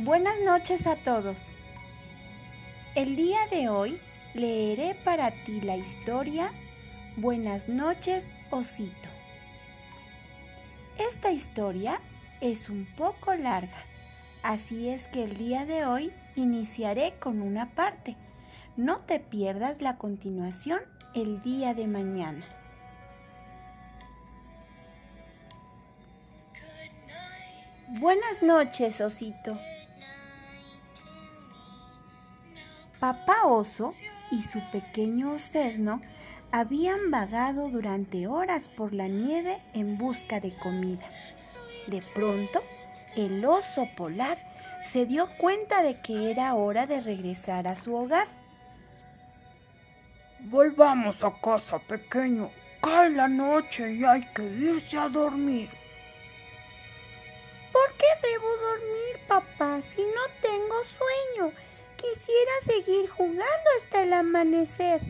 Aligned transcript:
Buenas 0.00 0.34
noches 0.44 0.88
a 0.88 0.96
todos. 0.96 1.36
El 2.96 3.14
día 3.14 3.38
de 3.52 3.68
hoy 3.68 4.00
leeré 4.34 4.96
para 5.04 5.30
ti 5.44 5.60
la 5.60 5.76
historia 5.76 6.50
Buenas 7.16 7.68
noches, 7.68 8.32
osito. 8.50 9.08
Esta 10.98 11.30
historia 11.30 12.00
es 12.40 12.68
un 12.70 12.86
poco 12.96 13.34
larga, 13.34 13.84
así 14.42 14.88
es 14.88 15.06
que 15.06 15.22
el 15.22 15.38
día 15.38 15.64
de 15.64 15.86
hoy 15.86 16.12
iniciaré 16.34 17.14
con 17.20 17.40
una 17.40 17.70
parte. 17.76 18.16
No 18.76 18.96
te 18.96 19.20
pierdas 19.20 19.80
la 19.80 19.96
continuación 19.96 20.80
el 21.14 21.40
día 21.40 21.72
de 21.72 21.86
mañana. 21.86 22.44
Buenas 28.00 28.42
noches, 28.42 29.00
osito. 29.00 29.56
Papá 33.04 33.44
oso 33.44 33.92
y 34.30 34.40
su 34.40 34.62
pequeño 34.70 35.32
osesno 35.32 36.00
habían 36.50 37.10
vagado 37.10 37.68
durante 37.68 38.26
horas 38.26 38.68
por 38.68 38.94
la 38.94 39.08
nieve 39.08 39.60
en 39.74 39.98
busca 39.98 40.40
de 40.40 40.56
comida. 40.56 41.04
De 41.86 42.00
pronto, 42.14 42.62
el 43.14 43.44
oso 43.44 43.86
polar 43.94 44.38
se 44.84 45.04
dio 45.04 45.28
cuenta 45.36 45.82
de 45.82 46.00
que 46.00 46.30
era 46.30 46.54
hora 46.54 46.86
de 46.86 47.02
regresar 47.02 47.68
a 47.68 47.76
su 47.76 47.94
hogar. 47.94 48.26
Volvamos 50.38 51.22
a 51.22 51.30
casa, 51.42 51.78
pequeño. 51.80 52.50
Cae 52.80 53.10
la 53.10 53.28
noche 53.28 53.92
y 53.92 54.02
hay 54.02 54.22
que 54.34 54.44
irse 54.44 54.96
a 54.96 55.10
dormir. 55.10 55.68
¿Por 57.70 57.96
qué 57.98 58.06
debo 58.30 58.48
dormir, 58.56 59.20
papá, 59.28 59.82
si 59.82 60.00
no 60.00 60.22
tengo 60.40 60.76
sueño? 60.96 61.52
Quisiera 62.04 62.43
seguir 62.64 63.08
jugando 63.08 63.68
hasta 63.78 64.02
el 64.02 64.12
amanecer. 64.12 65.00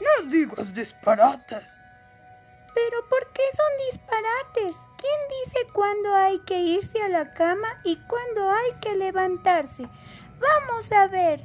No 0.00 0.30
digas 0.30 0.74
disparates. 0.74 1.78
¿Pero 2.74 3.08
por 3.08 3.32
qué 3.32 3.42
son 3.56 3.90
disparates? 3.90 4.76
¿Quién 4.98 5.20
dice 5.44 5.72
cuándo 5.72 6.14
hay 6.14 6.38
que 6.40 6.60
irse 6.60 7.02
a 7.02 7.08
la 7.08 7.34
cama 7.34 7.68
y 7.84 7.96
cuándo 7.96 8.50
hay 8.50 8.72
que 8.80 8.96
levantarse? 8.96 9.88
Vamos 10.40 10.90
a 10.92 11.06
ver. 11.06 11.44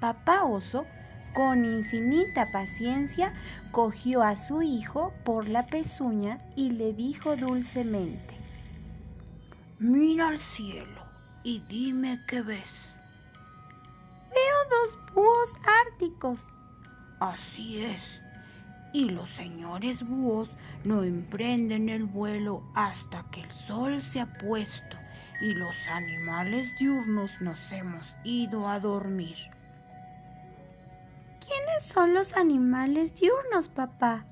Papá 0.00 0.44
oso, 0.44 0.86
con 1.34 1.64
infinita 1.64 2.50
paciencia, 2.52 3.34
cogió 3.70 4.22
a 4.22 4.36
su 4.36 4.62
hijo 4.62 5.12
por 5.24 5.48
la 5.48 5.66
pezuña 5.66 6.38
y 6.56 6.70
le 6.70 6.92
dijo 6.92 7.36
dulcemente, 7.36 8.34
Mira 9.78 10.28
al 10.28 10.38
cielo 10.38 11.02
y 11.44 11.60
dime 11.68 12.20
qué 12.26 12.42
ves. 12.42 12.68
Así 17.20 17.82
es. 17.82 18.02
Y 18.92 19.10
los 19.10 19.28
señores 19.28 20.02
búhos 20.02 20.48
no 20.84 21.02
emprenden 21.02 21.88
el 21.88 22.04
vuelo 22.04 22.62
hasta 22.74 23.24
que 23.30 23.42
el 23.42 23.52
sol 23.52 24.00
se 24.00 24.20
ha 24.20 24.32
puesto 24.34 24.96
y 25.40 25.54
los 25.54 25.74
animales 25.90 26.76
diurnos 26.78 27.40
nos 27.40 27.72
hemos 27.72 28.16
ido 28.24 28.66
a 28.68 28.80
dormir. 28.80 29.36
¿Quiénes 31.40 31.84
son 31.84 32.14
los 32.14 32.36
animales 32.36 33.14
diurnos, 33.14 33.68
papá? 33.68 34.26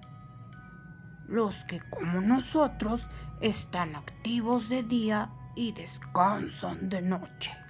Los 1.28 1.64
que 1.64 1.80
como 1.90 2.20
nosotros 2.20 3.06
están 3.40 3.94
activos 3.96 4.68
de 4.68 4.82
día 4.82 5.30
y 5.54 5.72
descansan 5.72 6.88
de 6.88 7.02
noche. 7.02 7.65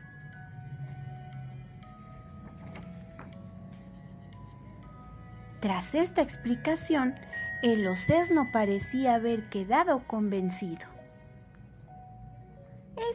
Tras 5.66 5.96
esta 5.96 6.22
explicación, 6.22 7.18
el 7.60 7.84
osesno 7.88 8.52
parecía 8.52 9.16
haber 9.16 9.48
quedado 9.48 10.06
convencido. 10.06 10.86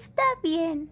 Está 0.01 0.23
bien, 0.43 0.89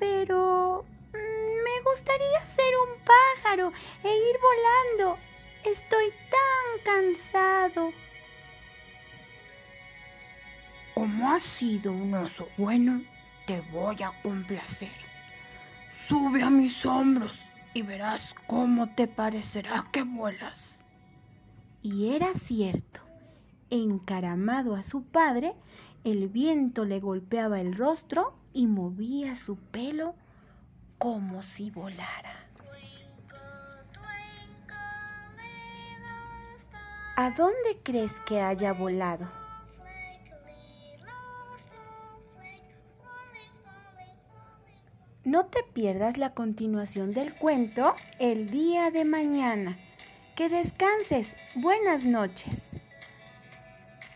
pero 0.00 0.84
mm, 1.12 1.16
me 1.16 1.80
gustaría 1.88 2.40
ser 2.40 2.74
un 2.88 3.04
pájaro 3.04 3.72
e 4.02 4.08
ir 4.08 4.36
volando. 4.50 5.16
Estoy 5.64 6.06
tan 6.34 6.82
cansado. 6.84 7.92
Como 10.92 11.30
has 11.30 11.44
sido 11.44 11.92
un 11.92 12.14
oso 12.14 12.48
bueno, 12.56 13.00
te 13.46 13.60
voy 13.70 14.02
a 14.02 14.10
complacer. 14.22 14.90
Sube 16.08 16.42
a 16.42 16.50
mis 16.50 16.84
hombros 16.84 17.53
y 17.74 17.82
verás 17.82 18.34
cómo 18.46 18.94
te 18.94 19.08
parecerá 19.08 19.84
que 19.92 20.04
vuelas. 20.04 20.58
Y 21.82 22.14
era 22.14 22.32
cierto. 22.32 23.00
Encaramado 23.68 24.76
a 24.76 24.82
su 24.82 25.02
padre, 25.02 25.54
el 26.04 26.28
viento 26.28 26.84
le 26.84 27.00
golpeaba 27.00 27.60
el 27.60 27.76
rostro 27.76 28.38
y 28.52 28.68
movía 28.68 29.36
su 29.36 29.56
pelo 29.56 30.14
como 30.98 31.42
si 31.42 31.70
volara. 31.70 32.40
¿A 37.16 37.30
dónde 37.30 37.78
crees 37.82 38.12
que 38.26 38.40
haya 38.40 38.72
volado? 38.72 39.43
No 45.24 45.46
te 45.46 45.62
pierdas 45.72 46.18
la 46.18 46.34
continuación 46.34 47.14
del 47.14 47.34
cuento 47.34 47.94
el 48.18 48.50
día 48.50 48.90
de 48.90 49.06
mañana. 49.06 49.78
Que 50.36 50.50
descanses. 50.50 51.34
Buenas 51.54 52.04
noches. 52.04 52.73